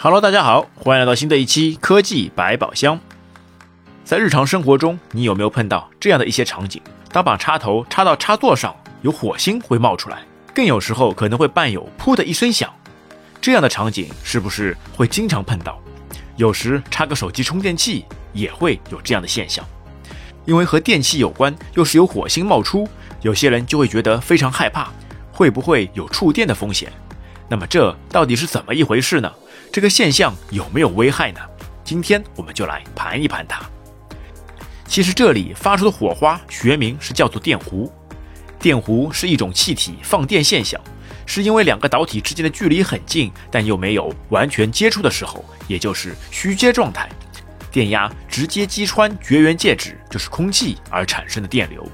[0.00, 3.00] Hello，大家好，欢迎来到新的一期科技百宝箱。
[4.04, 6.80] 在日常生活中，你有没有碰到这样的一些场景？
[7.10, 8.72] 当把插头插到插座上，
[9.02, 10.22] 有火星会冒出来，
[10.54, 12.72] 更有时候可能会伴有“噗”的一声响。
[13.40, 15.82] 这样的场景是不是会经常碰到？
[16.36, 19.66] 有时插个手机充电器也会有这样的现象，
[20.44, 22.88] 因为和电器有关，又是有火星冒出，
[23.22, 24.92] 有些人就会觉得非常害怕，
[25.32, 26.88] 会不会有触电的风险？
[27.48, 29.32] 那么这到底是怎么一回事呢？
[29.72, 31.40] 这个现象有没有危害呢？
[31.82, 33.62] 今天我们就来盘一盘它。
[34.86, 37.90] 其实这里发出的火花学名是叫做电弧，
[38.58, 40.80] 电弧是一种气体放电现象，
[41.24, 47.08] 是因为两个导体之间的距离很近，但又没有完全接触的时候，也就是虚接状态，
[47.70, 51.86] 电压直接击穿绝缘介质，就是空气而产生的电流。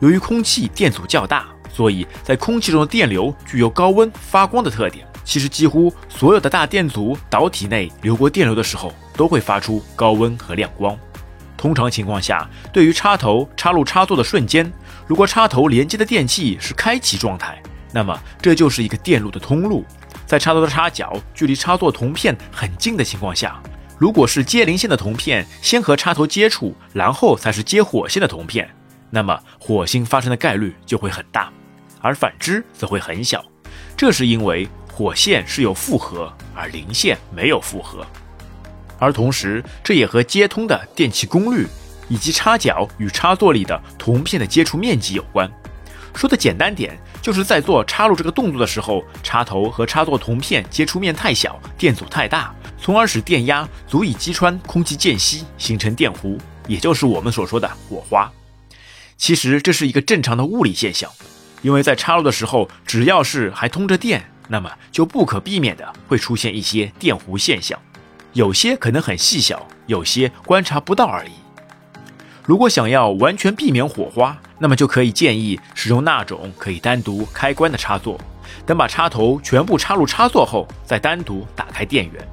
[0.00, 5.06] 由于空气电阻较大，所以在空气中的电流具有高温发光的特点。
[5.24, 10.98] 其实几乎所有的大电阻导体内流过电流的时候，都会发出高温和亮光。
[11.56, 14.70] 通常情况下，对于插头插入插座的瞬间，
[15.06, 17.62] 如果插头连接的电器是开启状态，
[17.92, 19.84] 那么这就是一个电路的通路。
[20.26, 23.62] 在插头的插角距离插座铜片很近的情况下，
[23.96, 28.68] 如果是接零线的铜片先和插头接触，然后才是接火线的铜片，
[29.08, 31.52] 那么火星发生的概率就会很大，
[32.02, 33.42] 而反之则会很小。
[33.96, 34.68] 这是因为。
[34.94, 38.06] 火线是有负荷，而零线没有负荷，
[38.98, 41.66] 而同时这也和接通的电气功率
[42.10, 45.50] 以及插脚与插座里的铜片的接触面积有关。
[46.14, 58.30] 说的简单点，就是在做插入这个动作的时候，插头和插座铜片接触面太小，电阻太大，从而使电压足以击穿空气间隙，形成电弧，也就是我们所说的火花。
[59.16, 61.10] 其实这是一个正常的物理现象，
[61.62, 64.22] 因为在插入的时候，只要是还通着电。
[64.48, 67.78] 那么就不可避免的会出现一些电弧现象，
[68.34, 71.30] 有些可能很细小，有些观察不到而已。
[72.44, 78.20] 如果想要完全避免火花，那么就可以建议使用那种可以单独开关的插座。
[78.66, 82.28] 等把插头全部插入插座后，再单独打开电源。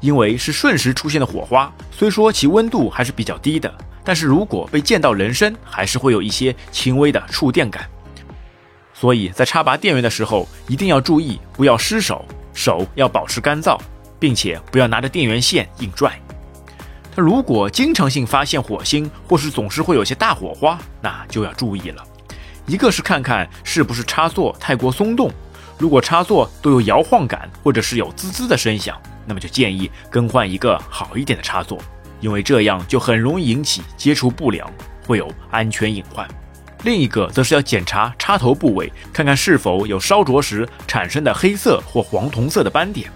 [0.00, 3.72] 因为是瞬时出现的火花，虽说其温度还是比较低的，
[4.02, 7.88] 但是如果被溅到人身，还是会有一些轻微的触电感。
[9.02, 12.24] 所以在插拔电源的时候，一定要注意不要失手，
[12.54, 13.76] 手要保持干燥，
[14.20, 16.12] 并且不要拿着电源线硬拽。
[17.12, 22.04] 它如果经常性发现火星，或是总是会有些大火花，那就要注意了。
[22.64, 25.28] 一个是看看是不是插座太过松动，
[25.78, 28.96] 如果插座都有摇晃感，或者是有滋滋的声响，
[29.26, 31.76] 那么就建议更换一个好一点的插座，
[32.20, 34.72] 因为这样就很容易引起接触不良，
[35.08, 36.24] 会有安全隐患。
[36.84, 43.10] 另一个则是要检查插头部位，看看是否有烧灼时产生的黑色或黄铜色的斑点。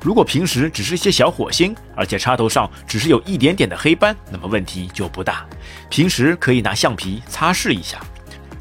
[0.00, 5.46] 如果平时只是一些小火星，而且插头上只是有一点点的黑斑，那么问题就不大。
[5.90, 7.98] 平时可以拿橡皮擦拭一下。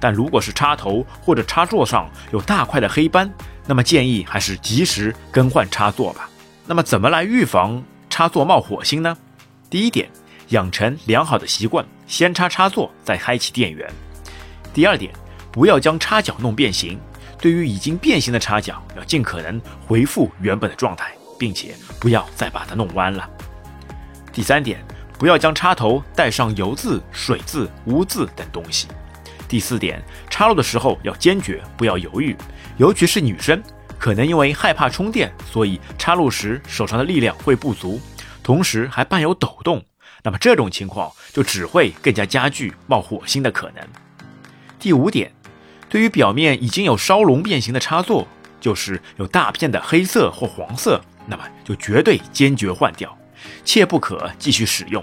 [0.00, 3.32] 但如果是插头或者插座上有大块的黑斑，
[3.66, 6.28] 那么建议还是及时更换插座吧。
[6.66, 7.80] 那么怎么来预防
[8.10, 9.16] 插座冒火星呢？
[9.70, 10.08] 第一点，
[10.48, 13.88] 养成良好的习惯，先插插座，再开启电源。
[14.72, 15.12] 第二点，
[15.50, 16.98] 不要将插脚弄变形。
[17.38, 23.28] 对于已经变形的插脚，要尽可能恢复原本的状态，并且不要再把它弄弯了。
[24.32, 24.80] 第三点，
[25.18, 28.86] 不要将插头带上油渍、水渍、污渍等东西。
[29.48, 30.00] 第四点，
[30.30, 32.36] 插入的时候要坚决，不要犹豫，
[32.76, 33.60] 尤其是女生，
[33.98, 38.00] 可能因为害怕充电，所以插入时手上的力量会不足，
[38.42, 39.84] 同时还伴有抖动。
[40.22, 43.84] 那么这种情况就只会更加加剧冒火星的可能。
[44.82, 45.30] 第五点，
[45.88, 48.26] 对于表面已经有烧熔变形的插座，
[48.60, 53.16] 就是有大片的黑色或黄色，那么就绝对坚决换掉，
[53.64, 55.02] 切不可继续使用，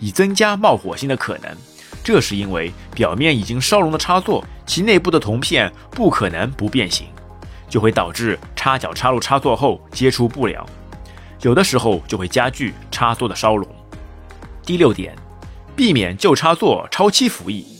[0.00, 1.56] 以增加冒火星的可能。
[2.02, 7.06] 这是因为表面已经烧熔的插座，其内部的铜片不可能不变形，
[7.68, 10.66] 就会导致插脚插入插座后接触不良，
[11.42, 13.64] 有的时候就会加剧插座的烧熔。
[14.66, 15.14] 第六点，
[15.76, 17.79] 避免旧插座超期服役。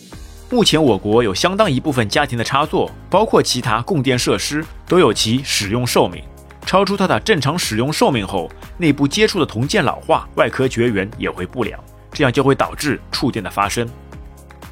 [0.52, 6.20] 目前，我国有相当一部分家庭的插座，包括其他供电设施，都有其使用寿命。
[6.66, 11.78] 超出它的正常使用寿命后，内部接触的铜件老化，外壳绝缘也会不良，
[12.10, 13.88] 这样就会导致触电的发生。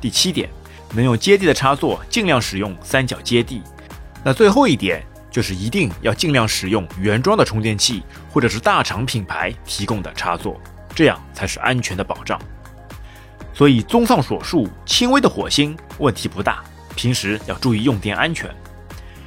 [0.00, 0.50] 第七点，
[0.94, 3.62] 能用接地的插座，尽量使用三角接地。
[4.24, 8.02] 那最后一点，就是一定要尽量使用原装的充电器，
[8.32, 10.60] 或者是大厂品牌提供的插座，
[10.92, 12.36] 这样才是安全的保障。
[13.58, 16.62] 所以，综上所述，轻微的火星问题不大，
[16.94, 18.48] 平时要注意用电安全。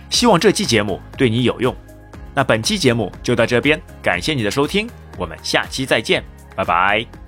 [0.10, 1.76] 希望这期节目对你有用。
[2.34, 6.24] 那本期节目就到这边，感谢你的收听，我们下期再见，
[6.56, 7.21] 拜拜。